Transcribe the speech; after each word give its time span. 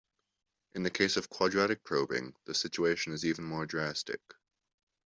In 0.73 0.81
the 0.81 0.89
case 0.89 1.15
of 1.15 1.29
quadratic 1.29 1.83
probing, 1.83 2.33
the 2.45 2.55
situation 2.55 3.13
is 3.13 3.23
even 3.23 3.43
more 3.45 3.67
drastic. 3.67 4.19